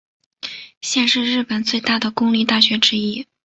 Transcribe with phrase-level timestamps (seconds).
[0.81, 3.27] 现是日本最大的公立大学之一。